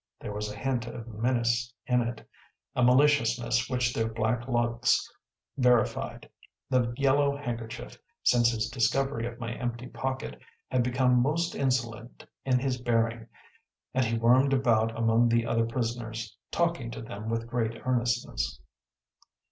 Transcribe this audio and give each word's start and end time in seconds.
There 0.19 0.33
was 0.33 0.51
a 0.51 0.57
hint 0.57 0.87
of 0.87 1.07
menace 1.09 1.71
in 1.85 2.01
it, 2.01 2.27
a 2.75 2.81
maliciousness 2.83 3.69
which 3.69 3.93
their 3.93 4.11
black 4.11 4.47
looks 4.47 5.07
verified. 5.59 6.27
The 6.71 6.91
Yellow 6.97 7.37
Handkerchief, 7.37 7.99
since 8.23 8.49
his 8.49 8.67
discovery 8.67 9.27
of 9.27 9.39
my 9.39 9.53
empty 9.53 9.85
pocket, 9.85 10.41
had 10.71 10.81
become 10.81 11.21
most 11.21 11.53
insolent 11.53 12.25
in 12.45 12.57
his 12.57 12.81
bearing, 12.81 13.27
and 13.93 14.03
he 14.03 14.17
wormed 14.17 14.53
about 14.53 14.97
among 14.97 15.29
the 15.29 15.45
other 15.45 15.67
prisoners, 15.67 16.35
talking 16.49 16.89
to 16.89 17.01
them 17.03 17.29
with 17.29 17.45
great 17.45 17.79
earnestness. 17.85 18.59